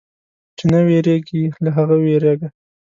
چې 0.57 0.63
نه 0.73 0.79
وېرېږي، 0.87 1.43
له 1.63 1.69
هغه 1.77 1.95
وېرېږه. 2.03 2.47